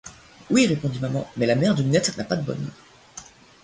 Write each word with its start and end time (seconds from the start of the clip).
Oui, 0.49 0.65
répondit 0.65 0.97
maman, 0.97 1.29
mais 1.37 1.45
la 1.45 1.53
mère 1.53 1.75
de 1.75 1.83
Ninette 1.83 2.17
n’a 2.17 2.23
pas 2.23 2.35
de 2.35 2.41
bonne. 2.41 2.71